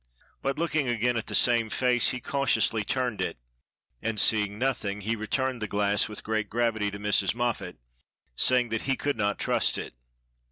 [0.41, 3.37] But looking again at the same face, he cautiously turned it,
[4.01, 7.35] and seeing nothing, he returned the glass with great gravity to Mrs.
[7.35, 7.77] Moffat,
[8.35, 9.93] saying that he could not trust it.